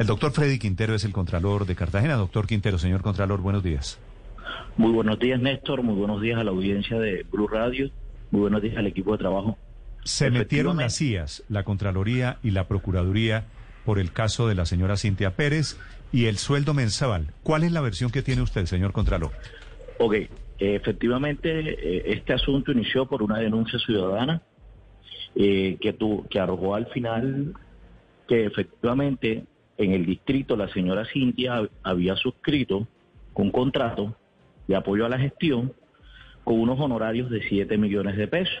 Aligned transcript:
El 0.00 0.06
doctor 0.06 0.32
Freddy 0.32 0.58
Quintero 0.58 0.94
es 0.94 1.04
el 1.04 1.12
Contralor 1.12 1.66
de 1.66 1.74
Cartagena. 1.74 2.16
Doctor 2.16 2.46
Quintero, 2.46 2.78
señor 2.78 3.02
Contralor, 3.02 3.42
buenos 3.42 3.62
días. 3.62 4.00
Muy 4.78 4.92
buenos 4.92 5.18
días, 5.18 5.38
Néstor. 5.38 5.82
Muy 5.82 5.94
buenos 5.94 6.22
días 6.22 6.40
a 6.40 6.44
la 6.44 6.52
audiencia 6.52 6.98
de 6.98 7.26
Blue 7.30 7.46
Radio. 7.46 7.90
Muy 8.30 8.40
buenos 8.40 8.62
días 8.62 8.78
al 8.78 8.86
equipo 8.86 9.12
de 9.12 9.18
trabajo. 9.18 9.58
Se 10.04 10.30
metieron 10.30 10.78
las 10.78 10.96
CIAS, 10.96 11.44
la 11.50 11.64
Contraloría 11.64 12.38
y 12.42 12.52
la 12.52 12.66
Procuraduría 12.66 13.44
por 13.84 13.98
el 13.98 14.10
caso 14.10 14.48
de 14.48 14.54
la 14.54 14.64
señora 14.64 14.96
Cintia 14.96 15.36
Pérez 15.36 15.78
y 16.12 16.24
el 16.28 16.38
sueldo 16.38 16.72
mensual. 16.72 17.34
¿Cuál 17.42 17.64
es 17.64 17.72
la 17.72 17.82
versión 17.82 18.10
que 18.10 18.22
tiene 18.22 18.40
usted, 18.40 18.64
señor 18.64 18.92
Contralor? 18.92 19.32
Ok, 19.98 20.14
efectivamente, 20.58 21.72
eh, 21.72 22.04
este 22.06 22.32
asunto 22.32 22.72
inició 22.72 23.04
por 23.04 23.22
una 23.22 23.38
denuncia 23.38 23.78
ciudadana 23.78 24.40
eh, 25.34 25.76
que, 25.78 25.92
tu, 25.92 26.26
que 26.30 26.40
arrojó 26.40 26.74
al 26.74 26.86
final 26.86 27.52
que 28.26 28.46
efectivamente 28.46 29.44
en 29.80 29.92
el 29.92 30.04
distrito 30.04 30.56
la 30.56 30.68
señora 30.68 31.06
Cintia 31.06 31.68
había 31.82 32.14
suscrito 32.16 32.86
un 33.40 33.50
contrato 33.50 34.14
de 34.68 34.76
apoyo 34.76 35.06
a 35.06 35.08
la 35.08 35.18
gestión 35.18 35.72
con 36.44 36.60
unos 36.60 36.78
honorarios 36.78 37.30
de 37.30 37.42
7 37.48 37.78
millones 37.78 38.16
de 38.18 38.28
pesos. 38.28 38.58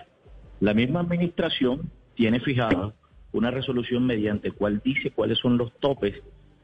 La 0.60 0.72
misma 0.72 1.00
administración 1.00 1.90
tiene 2.14 2.40
fijada 2.40 2.94
una 3.32 3.50
resolución 3.50 4.06
mediante 4.06 4.50
cual 4.50 4.80
dice 4.82 5.10
cuáles 5.10 5.38
son 5.38 5.58
los 5.58 5.72
topes 5.78 6.14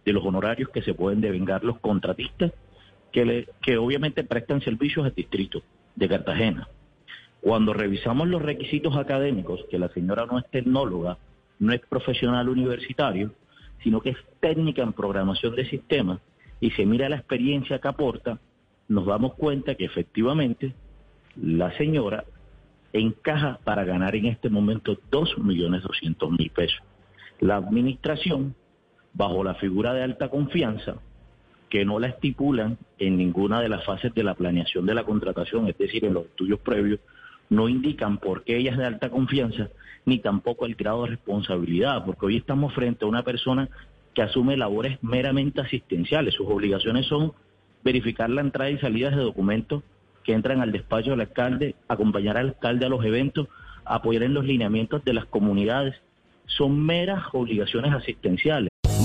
de 0.05 0.13
los 0.13 0.25
honorarios 0.25 0.71
que 0.71 0.83
se 0.83 0.95
pueden 0.95 1.21
devengar 1.21 1.63
los 1.63 1.79
contratistas 1.81 2.53
que, 3.13 3.25
le, 3.25 3.49
que 3.61 3.77
obviamente 3.77 4.25
prestan 4.25 4.63
servicios 4.63 5.05
al 5.05 5.15
distrito 5.15 5.63
de 5.95 6.09
Cartagena. 6.09 6.69
Cuando 7.43 7.75
revisamos 7.75 8.27
los 8.29 8.41
requisitos 8.41 8.97
académicos, 8.97 9.65
que 9.71 9.79
la 9.79 9.89
señora 9.91 10.25
no 10.25 10.39
es 10.39 10.51
tecnóloga, 10.51 11.19
no 11.59 11.73
es 11.73 11.81
profesional 11.81 12.49
universitario, 12.49 13.33
sino 13.83 14.01
que 14.01 14.11
es 14.11 14.17
técnica 14.41 14.83
en 14.83 14.93
programación 14.93 15.55
de 15.55 15.69
sistemas, 15.69 16.21
y 16.61 16.71
se 16.71 16.87
mira 16.87 17.09
la 17.09 17.17
experiencia 17.17 17.79
que 17.79 17.89
aporta, 17.89 18.39
nos 18.89 19.07
damos 19.07 19.35
cuenta 19.35 19.75
que 19.75 19.85
efectivamente 19.85 20.75
la 21.37 21.77
señora 21.77 22.25
encaja 22.93 23.59
para 23.65 23.85
ganar 23.85 24.17
en 24.17 24.27
este 24.27 24.49
momento 24.49 24.97
2.200.000 25.11 26.51
pesos. 26.53 26.83
La 27.41 27.57
administración, 27.57 28.55
bajo 29.13 29.45
la 29.45 29.55
figura 29.55 29.93
de 29.93 30.03
alta 30.03 30.29
confianza, 30.29 30.97
que 31.69 31.85
no 31.85 31.99
la 31.99 32.09
estipulan 32.09 32.79
en 32.99 33.17
ninguna 33.19 33.61
de 33.61 33.69
las 33.69 33.85
fases 33.85 34.15
de 34.15 34.23
la 34.23 34.35
planeación 34.35 34.87
de 34.87 34.95
la 34.95 35.05
contratación, 35.05 35.69
es 35.69 35.77
decir, 35.77 36.05
en 36.05 36.15
los 36.15 36.27
estudios 36.27 36.61
previos, 36.61 37.01
no 37.49 37.69
indican 37.69 38.19
por 38.19 38.45
qué 38.45 38.57
ella 38.57 38.73
es 38.73 38.79
de 38.79 38.87
alta 38.87 39.11
confianza, 39.11 39.69
ni 40.05 40.19
tampoco 40.19 40.67
el 40.67 40.75
grado 40.75 41.05
de 41.05 41.11
responsabilidad, 41.11 42.05
porque 42.05 42.27
hoy 42.27 42.37
estamos 42.37 42.75
frente 42.75 43.05
a 43.05 43.09
una 43.09 43.23
persona 43.23 43.69
que 44.15 44.23
asume 44.23 44.57
labores 44.57 44.99
meramente 45.03 45.61
asistenciales. 45.61 46.35
Sus 46.35 46.49
obligaciones 46.49 47.07
son 47.07 47.33
verificar 47.85 48.31
la 48.31 48.41
entrada 48.41 48.71
y 48.71 48.79
salida 48.79 49.11
de 49.11 49.17
documentos 49.17 49.83
que 50.25 50.33
entran 50.33 50.61
al 50.61 50.73
despacho 50.73 51.11
del 51.11 51.21
alcalde, 51.21 51.77
acompañar 51.87 52.37
al 52.37 52.49
alcalde 52.49 52.87
a 52.87 52.89
los 52.89 53.05
eventos, 53.05 53.49
apoyar 53.85 54.25
en 54.25 54.35
los 54.35 54.45
lineamientos 54.45 55.05
de 55.05 55.13
las 55.13 55.27
comunidades. 55.27 55.95
Son 56.47 56.85
meras 56.85 57.25
obligaciones 57.33 57.93
asistenciales. 57.93 58.71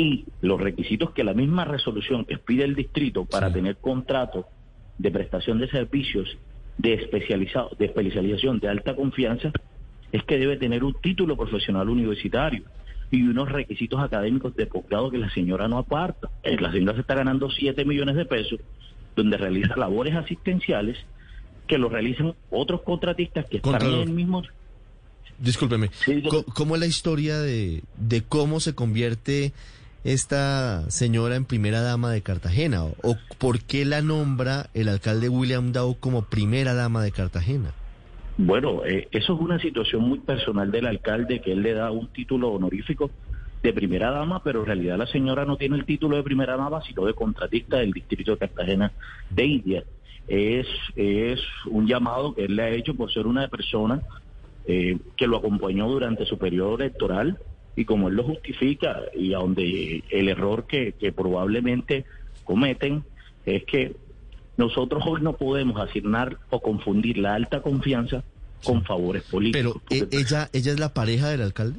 Y 0.00 0.24
los 0.42 0.60
requisitos 0.60 1.10
que 1.10 1.24
la 1.24 1.34
misma 1.34 1.64
resolución 1.64 2.24
que 2.24 2.38
pide 2.38 2.62
el 2.64 2.74
distrito 2.76 3.24
para 3.24 3.52
tener 3.52 3.76
contrato 3.78 4.46
de 4.96 5.10
prestación 5.10 5.58
de 5.58 5.68
servicios 5.68 6.36
de, 6.76 6.94
especializado, 6.94 7.70
de 7.78 7.86
especialización 7.86 8.60
de 8.60 8.68
alta 8.68 8.94
confianza 8.94 9.50
es 10.12 10.22
que 10.22 10.38
debe 10.38 10.56
tener 10.56 10.84
un 10.84 10.94
título 11.02 11.36
profesional 11.36 11.88
universitario 11.88 12.62
y 13.10 13.22
unos 13.22 13.50
requisitos 13.50 14.00
académicos 14.00 14.54
de 14.54 14.66
posgrado 14.66 15.10
que 15.10 15.18
la 15.18 15.30
señora 15.30 15.66
no 15.66 15.78
aparta. 15.78 16.28
Eh, 16.44 16.56
La 16.60 16.70
señora 16.70 16.94
se 16.94 17.00
está 17.00 17.14
ganando 17.16 17.50
7 17.50 17.84
millones 17.84 18.14
de 18.16 18.24
pesos, 18.24 18.60
donde 19.16 19.36
realiza 19.36 19.76
labores 19.76 20.14
asistenciales 20.14 20.96
que 21.66 21.76
lo 21.78 21.88
realizan 21.88 22.34
otros 22.50 22.82
contratistas 22.82 23.46
que 23.46 23.56
están 23.56 23.82
en 23.82 23.94
el 24.00 24.10
mismo... 24.10 24.42
Discúlpeme, 25.40 25.88
Sí, 26.04 26.20
yo- 26.22 26.30
¿cómo, 26.30 26.44
cómo 26.54 26.74
es 26.76 26.80
la 26.80 26.86
historia 26.86 27.38
de, 27.38 27.82
de 27.96 28.22
cómo 28.22 28.60
se 28.60 28.74
convierte 28.74 29.52
esta 30.04 30.88
señora 30.90 31.36
en 31.36 31.44
primera 31.44 31.80
dama 31.80 32.10
de 32.10 32.22
Cartagena? 32.22 32.84
¿O, 32.84 33.16
por 33.38 33.60
qué 33.60 33.84
la 33.84 34.02
nombra 34.02 34.70
el 34.74 34.88
alcalde 34.88 35.28
William 35.28 35.72
Dow 35.72 35.96
como 35.98 36.22
primera 36.22 36.74
dama 36.74 37.02
de 37.02 37.12
Cartagena? 37.12 37.72
Bueno, 38.36 38.84
eh, 38.84 39.08
eso 39.10 39.34
es 39.34 39.40
una 39.40 39.58
situación 39.58 40.02
muy 40.02 40.20
personal 40.20 40.70
del 40.70 40.86
alcalde, 40.86 41.40
que 41.40 41.52
él 41.52 41.62
le 41.62 41.74
da 41.74 41.90
un 41.90 42.08
título 42.08 42.50
honorífico 42.50 43.10
de 43.62 43.72
primera 43.72 44.10
dama, 44.10 44.42
pero 44.42 44.60
en 44.60 44.66
realidad 44.66 44.96
la 44.96 45.06
señora 45.06 45.44
no 45.44 45.56
tiene 45.56 45.76
el 45.76 45.84
título 45.84 46.16
de 46.16 46.22
primera 46.22 46.56
dama, 46.56 46.80
sino 46.82 47.04
de 47.04 47.14
contratista 47.14 47.78
del 47.78 47.92
distrito 47.92 48.32
de 48.32 48.38
Cartagena 48.38 48.92
de 49.30 49.44
India. 49.44 49.84
Es, 50.28 50.66
es 50.94 51.40
un 51.66 51.86
llamado 51.86 52.34
que 52.34 52.44
él 52.44 52.54
le 52.54 52.62
ha 52.62 52.70
hecho 52.70 52.94
por 52.94 53.12
ser 53.12 53.26
una 53.26 53.48
persona 53.48 54.02
eh, 54.66 54.98
que 55.16 55.26
lo 55.26 55.38
acompañó 55.38 55.88
durante 55.88 56.26
su 56.26 56.38
periodo 56.38 56.76
electoral 56.76 57.38
y 57.78 57.84
como 57.84 58.08
él 58.08 58.16
lo 58.16 58.24
justifica 58.24 59.02
y 59.14 59.34
a 59.34 59.38
donde 59.38 60.02
el 60.10 60.28
error 60.28 60.66
que, 60.66 60.94
que 60.94 61.12
probablemente 61.12 62.04
cometen 62.42 63.04
es 63.46 63.64
que 63.66 63.94
nosotros 64.56 65.04
hoy 65.06 65.20
no 65.22 65.34
podemos 65.34 65.80
asignar 65.80 66.38
o 66.50 66.60
confundir 66.60 67.18
la 67.18 67.34
alta 67.34 67.62
confianza 67.62 68.24
con 68.64 68.82
favores 68.84 69.22
políticos. 69.22 69.80
Pero, 69.88 70.02
¿e- 70.02 70.08
¿ella, 70.10 70.48
¿ella 70.52 70.72
es 70.72 70.80
la 70.80 70.92
pareja 70.92 71.28
del 71.28 71.42
alcalde? 71.42 71.78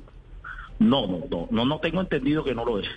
no, 0.79 1.05
no, 1.05 1.25
no, 1.29 1.49
no, 1.51 1.65
no 1.65 1.79
tengo 1.79 1.99
entendido 1.99 2.45
que 2.45 2.55
no 2.55 2.63
lo 2.63 2.79
es. 2.79 2.87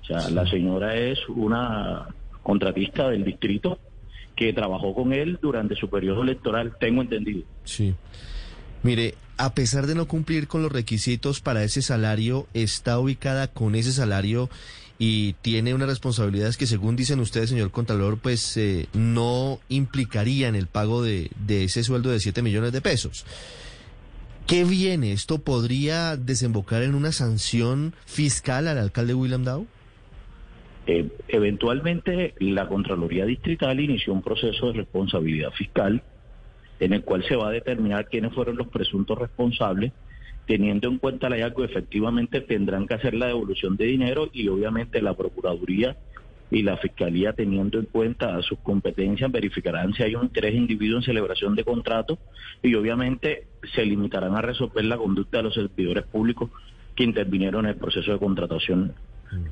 O 0.00 0.04
sea, 0.06 0.30
la 0.30 0.46
señora 0.46 0.96
es 0.96 1.18
una 1.28 2.06
contratista 2.42 3.10
del 3.10 3.22
distrito 3.22 3.78
que 4.34 4.54
trabajó 4.54 4.94
con 4.94 5.12
él 5.12 5.38
durante 5.42 5.76
su 5.76 5.90
periodo 5.90 6.22
electoral, 6.22 6.72
tengo 6.80 7.02
entendido. 7.02 7.42
Sí. 7.64 7.94
Mire, 8.82 9.14
a 9.36 9.54
pesar 9.54 9.86
de 9.86 9.94
no 9.94 10.06
cumplir 10.06 10.48
con 10.48 10.62
los 10.62 10.72
requisitos 10.72 11.40
para 11.40 11.64
ese 11.64 11.82
salario, 11.82 12.46
está 12.54 12.98
ubicada 12.98 13.48
con 13.48 13.74
ese 13.74 13.92
salario 13.92 14.48
y 14.98 15.34
tiene 15.40 15.72
unas 15.72 15.88
responsabilidades 15.88 16.58
que 16.58 16.66
según 16.66 16.94
dicen 16.94 17.20
ustedes, 17.20 17.48
señor 17.48 17.70
Contralor, 17.70 18.18
pues 18.18 18.56
eh, 18.58 18.86
no 18.92 19.58
implicarían 19.70 20.54
el 20.54 20.66
pago 20.66 21.02
de, 21.02 21.30
ese 21.48 21.82
sueldo 21.82 22.10
de 22.10 22.20
7 22.20 22.42
millones 22.42 22.72
de 22.72 22.82
pesos. 22.82 23.24
¿Qué 24.46 24.64
viene? 24.64 25.12
¿Esto 25.12 25.38
podría 25.38 26.18
desembocar 26.18 26.82
en 26.82 26.94
una 26.94 27.12
sanción 27.12 27.94
fiscal 28.04 28.68
al 28.68 28.76
alcalde 28.76 29.14
William 29.14 29.44
Dow? 29.44 29.66
Eh, 30.86 31.08
eventualmente, 31.28 32.34
la 32.38 32.68
Contraloría 32.68 33.24
Distrital 33.24 33.80
inició 33.80 34.12
un 34.12 34.22
proceso 34.22 34.66
de 34.66 34.72
responsabilidad 34.74 35.50
fiscal 35.52 36.02
en 36.80 36.94
el 36.94 37.04
cual 37.04 37.22
se 37.24 37.36
va 37.36 37.48
a 37.48 37.52
determinar 37.52 38.08
quiénes 38.08 38.32
fueron 38.32 38.56
los 38.56 38.68
presuntos 38.68 39.16
responsables, 39.18 39.92
teniendo 40.46 40.88
en 40.88 40.98
cuenta 40.98 41.28
el 41.28 41.34
hallazgo, 41.34 41.62
efectivamente 41.62 42.40
tendrán 42.40 42.86
que 42.86 42.94
hacer 42.94 43.14
la 43.14 43.26
devolución 43.26 43.76
de 43.76 43.84
dinero 43.84 44.28
y 44.32 44.48
obviamente 44.48 45.00
la 45.02 45.14
Procuraduría 45.14 45.96
y 46.50 46.62
la 46.62 46.78
Fiscalía, 46.78 47.34
teniendo 47.34 47.78
en 47.78 47.84
cuenta 47.84 48.40
sus 48.42 48.58
competencias, 48.58 49.30
verificarán 49.30 49.92
si 49.94 50.02
hay 50.02 50.16
un 50.16 50.24
interés 50.24 50.54
individuo 50.54 50.96
en 50.96 51.04
celebración 51.04 51.54
de 51.54 51.64
contratos 51.64 52.18
y 52.62 52.74
obviamente 52.74 53.44
se 53.74 53.84
limitarán 53.84 54.34
a 54.34 54.42
resolver 54.42 54.84
la 54.84 54.96
conducta 54.96 55.36
de 55.36 55.44
los 55.44 55.54
servidores 55.54 56.04
públicos 56.06 56.50
que 56.96 57.04
intervinieron 57.04 57.66
en 57.66 57.72
el 57.72 57.76
proceso 57.76 58.10
de 58.10 58.18
contratación 58.18 58.94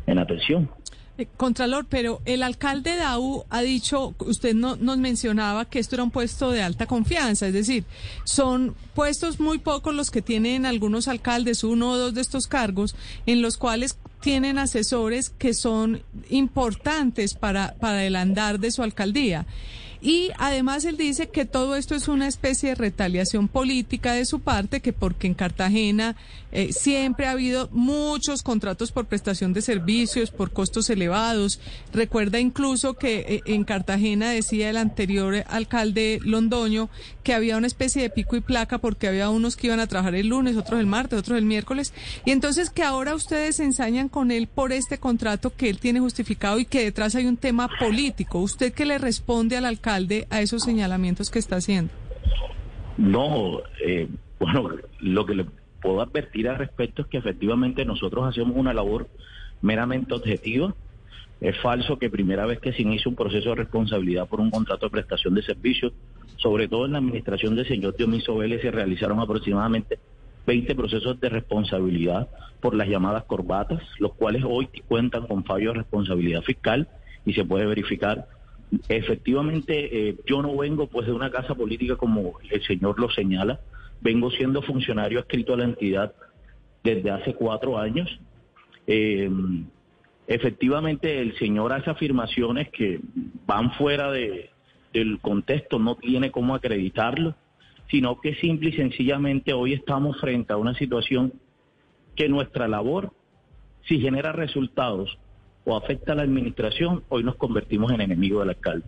en 0.07 0.19
atención. 0.19 0.71
Eh, 1.19 1.27
Contralor, 1.37 1.87
pero 1.89 2.23
el 2.27 2.45
alcalde 2.45 2.97
Dau 2.97 3.45
ha 3.51 3.61
dicho, 3.61 4.15
usted 4.21 4.55
no, 4.55 4.77
nos 4.77 4.99
mencionaba 4.99 5.65
que 5.65 5.81
esto 5.81 5.97
era 5.97 6.05
un 6.05 6.13
puesto 6.13 6.53
de 6.53 6.63
alta 6.63 6.87
confianza, 6.87 7.49
es 7.49 7.53
decir, 7.53 7.85
son 8.23 8.77
puestos 8.95 9.41
muy 9.41 9.59
pocos 9.59 9.93
los 9.93 10.13
que 10.13 10.23
tienen 10.23 10.65
algunos 10.65 11.09
alcaldes, 11.09 11.65
uno 11.65 11.91
o 11.91 11.97
dos 11.97 12.15
de 12.15 12.21
estos 12.21 12.47
cargos, 12.47 12.95
en 13.27 13.43
los 13.43 13.57
cuales 13.57 13.99
tienen 14.21 14.59
asesores 14.59 15.31
que 15.31 15.55
son 15.55 16.03
importantes 16.31 17.35
para, 17.35 17.75
para 17.81 18.05
el 18.05 18.15
andar 18.15 18.61
de 18.61 18.71
su 18.71 18.85
alcaldía. 18.85 19.45
Y 20.01 20.31
además 20.39 20.85
él 20.85 20.97
dice 20.97 21.29
que 21.29 21.45
todo 21.45 21.75
esto 21.75 21.97
es 21.97 22.07
una 22.07 22.29
especie 22.29 22.71
de 22.71 22.75
retaliación 22.77 23.49
política 23.49 24.13
de 24.13 24.25
su 24.25 24.41
parte, 24.41 24.81
que 24.81 24.93
porque 24.93 25.27
en 25.27 25.35
Cartagena 25.35 26.15
eh, 26.53 26.73
siempre 26.73 27.27
ha 27.27 27.33
habido 27.33 27.69
muchos 27.73 28.43
contratos 28.43 28.93
por 28.93 29.07
prestación 29.07 29.53
de 29.53 29.61
servicios, 29.61 30.31
por 30.31 30.53
costos 30.53 30.89
elevados. 30.89 31.59
Recuerda 31.93 32.39
incluso 32.39 32.95
que 32.95 33.19
eh, 33.29 33.43
en 33.47 33.65
Cartagena 33.65 34.31
decía 34.31 34.71
el 34.71 34.77
anterior 34.77 35.45
alcalde 35.49 36.21
Londoño 36.23 36.89
que 37.25 37.35
había 37.35 37.57
una 37.57 37.67
especie 37.67 38.01
de 38.01 38.09
pico 38.09 38.37
y 38.37 38.41
placa 38.41 38.79
porque 38.79 39.09
había 39.09 39.29
unos 39.31 39.57
que 39.57 39.67
iban 39.67 39.81
a 39.81 39.87
trabajar 39.89 40.15
el 40.15 40.29
lunes, 40.29 40.57
otros 40.57 40.79
el 40.79 40.87
martes, 40.87 41.19
otros 41.19 41.37
el 41.37 41.45
miércoles. 41.45 41.93
Y 42.25 42.31
entonces 42.31 42.71
que 42.71 42.85
ahora 42.85 43.15
ustedes 43.15 43.57
se 43.57 43.65
ensañan 43.65 44.09
con 44.09 44.31
él 44.31 44.47
por 44.47 44.73
este 44.73 44.99
contrato 44.99 45.53
que 45.55 45.69
él 45.69 45.79
tiene 45.79 46.01
justificado 46.01 46.59
y 46.61 46.65
que 46.65 46.85
detrás 46.85 47.17
hay 47.17 47.27
un 47.27 47.37
tema 47.37 47.69
político. 47.81 48.39
¿Usted 48.39 48.73
qué 48.73 48.87
le 48.87 48.99
responde 48.99 49.57
al 49.57 49.65
alcalde? 49.65 49.88
A 49.89 50.41
esos 50.41 50.63
señalamientos 50.63 51.31
que 51.31 51.39
está 51.39 51.57
haciendo? 51.57 51.93
No, 52.97 53.61
eh, 53.85 54.09
bueno, 54.39 54.71
lo 55.01 55.27
que 55.27 55.35
le 55.35 55.47
puedo 55.81 56.01
advertir 56.01 56.49
al 56.49 56.59
respecto 56.59 57.03
es 57.03 57.09
que 57.09 57.19
efectivamente 57.19 57.85
nosotros 57.85 58.27
hacemos 58.27 58.57
una 58.57 58.75
labor 58.75 59.09
meramente 59.63 60.15
objetiva. 60.15 60.75
Es 61.41 61.57
falso 61.61 61.99
que 61.99 62.11
primera 62.11 62.47
vez 62.47 62.59
que 62.59 62.73
se 62.73 62.83
inicia 62.83 63.09
un 63.09 63.15
proceso 63.15 63.51
de 63.51 63.55
responsabilidad 63.55 64.29
por 64.29 64.41
un 64.41 64.51
contrato 64.51 64.87
de 64.87 64.91
prestación 64.91 65.35
de 65.35 65.43
servicios, 65.43 65.93
sobre 66.37 66.69
todo 66.69 66.87
en 66.87 66.93
la 66.93 66.99
administración 66.99 67.55
del 67.55 67.67
señor 67.67 67.97
Diomiso 67.97 68.37
Vélez, 68.37 68.61
se 68.61 68.71
realizaron 68.71 69.21
aproximadamente 69.21 69.99
20 70.47 70.75
procesos 70.75 71.21
de 71.21 71.29
responsabilidad 71.29 72.29
por 72.61 72.75
las 72.75 72.89
llamadas 72.89 73.25
corbatas, 73.25 73.81
los 73.99 74.15
cuales 74.15 74.43
hoy 74.45 74.69
cuentan 74.89 75.27
con 75.27 75.45
fallo 75.45 75.73
de 75.73 75.79
responsabilidad 75.79 76.43
fiscal 76.43 76.89
y 77.25 77.35
se 77.35 77.45
puede 77.45 77.67
verificar 77.67 78.27
Efectivamente, 78.89 80.09
eh, 80.09 80.17
yo 80.27 80.43
no 80.43 80.57
vengo 80.57 80.87
pues 80.89 81.07
de 81.07 81.13
una 81.13 81.31
casa 81.31 81.55
política 81.55 81.97
como 81.97 82.39
el 82.51 82.63
señor 82.65 82.99
lo 83.01 83.11
señala, 83.11 83.61
vengo 84.01 84.31
siendo 84.31 84.63
funcionario 84.63 85.21
adscrito 85.21 85.55
a 85.55 85.59
la 85.59 85.65
entidad 85.65 86.13
desde 86.85 87.11
hace 87.11 87.35
cuatro 87.35 87.79
años. 87.79 88.09
Eh, 88.87 89.31
efectivamente, 90.27 91.21
el 91.21 91.37
señor 91.39 91.73
hace 91.73 91.91
afirmaciones 91.91 92.69
que 92.71 93.01
van 93.47 93.73
fuera 93.73 94.11
de, 94.11 94.51
del 94.93 95.19
contexto, 95.21 95.79
no 95.79 95.97
tiene 95.97 96.31
cómo 96.31 96.55
acreditarlo, 96.55 97.35
sino 97.91 98.21
que 98.21 98.35
simple 98.37 98.71
y 98.71 98.73
sencillamente 98.75 99.53
hoy 99.53 99.73
estamos 99.73 100.21
frente 100.21 100.53
a 100.53 100.57
una 100.57 100.75
situación 100.75 101.33
que 102.17 102.29
nuestra 102.29 102.69
labor, 102.69 103.13
si 103.87 104.01
genera 104.01 104.33
resultados, 104.33 105.19
o 105.69 105.77
afecta 105.77 106.13
a 106.13 106.15
la 106.15 106.23
administración, 106.23 107.03
hoy 107.11 107.23
nos 107.23 107.37
convertimos 107.37 107.93
en 107.93 108.01
enemigos 108.01 108.41
del 108.41 108.51
alcalde. 108.51 108.87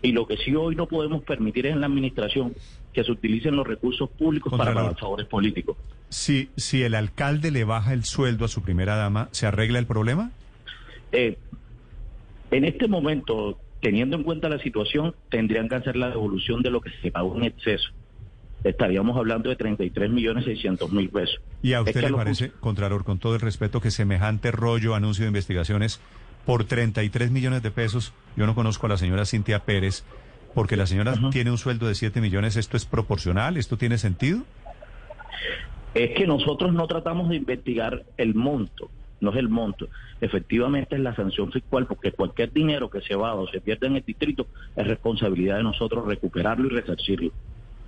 Y 0.00 0.12
lo 0.12 0.26
que 0.26 0.38
sí 0.38 0.54
hoy 0.54 0.74
no 0.74 0.88
podemos 0.88 1.22
permitir 1.22 1.66
es 1.66 1.74
en 1.74 1.80
la 1.80 1.86
administración 1.86 2.54
que 2.94 3.04
se 3.04 3.12
utilicen 3.12 3.54
los 3.54 3.66
recursos 3.66 4.08
públicos 4.08 4.50
para 4.56 4.72
pagar 4.72 4.98
favores 4.98 5.26
políticos. 5.26 5.76
Si, 6.08 6.48
si 6.56 6.82
el 6.82 6.94
alcalde 6.94 7.50
le 7.50 7.64
baja 7.64 7.92
el 7.92 8.04
sueldo 8.04 8.46
a 8.46 8.48
su 8.48 8.62
primera 8.62 8.96
dama, 8.96 9.28
¿se 9.32 9.46
arregla 9.46 9.78
el 9.78 9.86
problema? 9.86 10.32
Eh, 11.12 11.36
en 12.50 12.64
este 12.64 12.88
momento, 12.88 13.58
teniendo 13.82 14.16
en 14.16 14.22
cuenta 14.22 14.48
la 14.48 14.58
situación, 14.58 15.14
tendrían 15.30 15.68
que 15.68 15.74
hacer 15.74 15.96
la 15.96 16.08
devolución 16.08 16.62
de 16.62 16.70
lo 16.70 16.80
que 16.80 16.90
se 17.02 17.10
pagó 17.10 17.36
en 17.36 17.44
exceso. 17.44 17.90
Estaríamos 18.64 19.18
hablando 19.18 19.50
de 19.50 19.56
33 19.56 20.10
millones 20.10 20.44
600 20.44 20.92
mil 20.92 21.10
pesos. 21.10 21.40
¿Y 21.62 21.74
a 21.74 21.82
usted 21.82 22.00
le 22.00 22.12
parece, 22.12 22.52
Contralor, 22.52 23.04
con 23.04 23.18
todo 23.18 23.34
el 23.34 23.40
respeto, 23.40 23.80
que 23.80 23.90
semejante 23.90 24.50
rollo, 24.50 24.94
anuncio 24.94 25.24
de 25.24 25.28
investigaciones 25.28 26.00
por 26.44 26.64
33 26.64 27.30
millones 27.30 27.62
de 27.62 27.70
pesos. 27.70 28.12
Yo 28.36 28.46
no 28.46 28.54
conozco 28.54 28.86
a 28.86 28.90
la 28.90 28.96
señora 28.96 29.26
Cintia 29.26 29.60
Pérez, 29.60 30.04
porque 30.54 30.76
la 30.76 30.86
señora 30.86 31.14
tiene 31.30 31.50
un 31.50 31.58
sueldo 31.58 31.86
de 31.86 31.94
7 31.94 32.20
millones. 32.20 32.56
¿Esto 32.56 32.76
es 32.76 32.84
proporcional? 32.84 33.56
¿Esto 33.56 33.76
tiene 33.76 33.98
sentido? 33.98 34.42
Es 35.94 36.10
que 36.16 36.26
nosotros 36.26 36.72
no 36.72 36.86
tratamos 36.86 37.28
de 37.28 37.36
investigar 37.36 38.02
el 38.16 38.34
monto, 38.34 38.90
no 39.20 39.30
es 39.30 39.36
el 39.36 39.48
monto. 39.48 39.88
Efectivamente 40.20 40.94
es 40.94 41.00
la 41.02 41.14
sanción 41.14 41.52
fiscal, 41.52 41.86
porque 41.86 42.12
cualquier 42.12 42.52
dinero 42.52 42.88
que 42.88 43.02
se 43.02 43.14
va 43.14 43.34
o 43.34 43.46
se 43.48 43.60
pierde 43.60 43.88
en 43.88 43.96
el 43.96 44.04
distrito 44.04 44.46
es 44.74 44.86
responsabilidad 44.86 45.58
de 45.58 45.64
nosotros 45.64 46.06
recuperarlo 46.06 46.66
y 46.66 46.70
resarcirlo. 46.70 47.30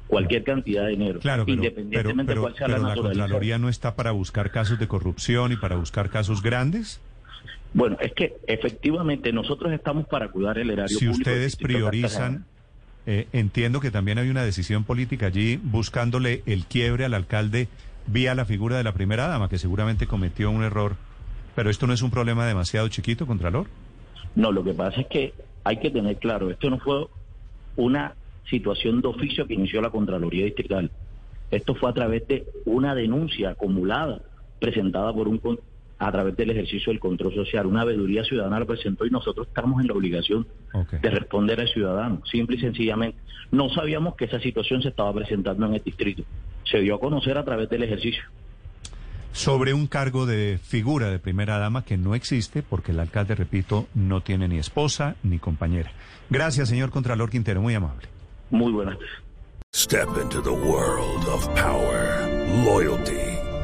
Cualquier 0.06 0.44
cantidad 0.44 0.84
de 0.84 0.90
dinero, 0.90 1.18
claro, 1.20 1.46
pero, 1.46 1.56
independientemente 1.56 2.34
de 2.34 2.40
cuál 2.40 2.54
sea 2.54 2.68
la 2.68 2.78
naturaleza. 2.78 3.14
la 3.14 3.24
Contraloría 3.24 3.58
no 3.58 3.70
está 3.70 3.96
para 3.96 4.10
buscar 4.10 4.50
casos 4.50 4.78
de 4.78 4.86
corrupción 4.86 5.52
y 5.52 5.56
para 5.56 5.76
buscar 5.76 6.10
casos 6.10 6.42
grandes. 6.42 7.00
Bueno, 7.72 7.96
es 8.00 8.12
que 8.12 8.36
efectivamente 8.46 9.32
nosotros 9.32 9.72
estamos 9.72 10.06
para 10.06 10.28
cuidar 10.28 10.58
el 10.58 10.70
erario 10.70 10.96
si 10.96 11.06
público. 11.06 11.30
ustedes 11.30 11.56
priorizan, 11.56 12.46
eh, 13.06 13.26
entiendo 13.32 13.80
que 13.80 13.90
también 13.90 14.18
hay 14.18 14.30
una 14.30 14.44
decisión 14.44 14.84
política 14.84 15.26
allí 15.26 15.58
buscándole 15.62 16.42
el 16.46 16.66
quiebre 16.66 17.04
al 17.04 17.14
alcalde 17.14 17.68
vía 18.06 18.34
la 18.34 18.44
figura 18.44 18.76
de 18.76 18.84
la 18.84 18.92
primera 18.92 19.26
dama, 19.26 19.48
que 19.48 19.58
seguramente 19.58 20.06
cometió 20.06 20.50
un 20.50 20.62
error. 20.62 20.96
Pero 21.54 21.70
esto 21.70 21.86
no 21.86 21.92
es 21.92 22.02
un 22.02 22.10
problema 22.10 22.46
demasiado 22.46 22.88
chiquito, 22.88 23.26
Contralor. 23.26 23.66
No, 24.34 24.52
lo 24.52 24.64
que 24.64 24.74
pasa 24.74 25.00
es 25.00 25.06
que 25.06 25.34
hay 25.64 25.78
que 25.78 25.90
tener 25.90 26.16
claro, 26.18 26.50
esto 26.50 26.68
no 26.70 26.78
fue 26.78 27.06
una 27.76 28.14
situación 28.50 29.00
de 29.00 29.08
oficio 29.08 29.46
que 29.46 29.54
inició 29.54 29.80
la 29.80 29.90
Contraloría 29.90 30.44
Distrital. 30.44 30.90
Esto 31.50 31.74
fue 31.74 31.90
a 31.90 31.94
través 31.94 32.26
de 32.28 32.46
una 32.64 32.94
denuncia 32.94 33.50
acumulada 33.50 34.20
presentada 34.60 35.12
por 35.12 35.28
un 35.28 35.38
a 35.98 36.12
través 36.12 36.36
del 36.36 36.50
ejercicio 36.50 36.92
del 36.92 37.00
control 37.00 37.34
social. 37.34 37.66
Una 37.66 37.84
veeduría 37.84 38.24
ciudadana 38.24 38.60
lo 38.60 38.66
presentó 38.66 39.06
y 39.06 39.10
nosotros 39.10 39.46
estamos 39.48 39.80
en 39.80 39.88
la 39.88 39.94
obligación 39.94 40.46
de 41.00 41.10
responder 41.10 41.60
al 41.60 41.68
ciudadano, 41.68 42.22
simple 42.30 42.56
y 42.56 42.60
sencillamente. 42.60 43.18
No 43.50 43.68
sabíamos 43.70 44.16
que 44.16 44.24
esa 44.24 44.40
situación 44.40 44.82
se 44.82 44.88
estaba 44.88 45.12
presentando 45.12 45.66
en 45.66 45.74
el 45.74 45.82
distrito. 45.82 46.24
Se 46.64 46.80
dio 46.80 46.96
a 46.96 47.00
conocer 47.00 47.38
a 47.38 47.44
través 47.44 47.68
del 47.68 47.82
ejercicio. 47.82 48.22
Sobre 49.32 49.74
un 49.74 49.88
cargo 49.88 50.26
de 50.26 50.60
figura 50.62 51.10
de 51.10 51.18
primera 51.18 51.58
dama 51.58 51.84
que 51.84 51.96
no 51.96 52.14
existe 52.14 52.62
porque 52.62 52.92
el 52.92 53.00
alcalde, 53.00 53.34
repito, 53.34 53.88
no 53.92 54.20
tiene 54.20 54.46
ni 54.46 54.58
esposa 54.58 55.16
ni 55.24 55.40
compañera. 55.40 55.90
Gracias, 56.30 56.68
señor 56.68 56.90
Contralor 56.90 57.30
Quintero, 57.30 57.60
muy 57.60 57.74
amable. 57.74 58.06
Muy 58.50 58.72
buenas. 58.72 58.96
Step 59.74 60.08
into 60.22 60.40
the 60.40 60.50
world 60.50 61.26
of 61.28 61.48
power, 61.56 62.28
loyalty. 62.64 63.43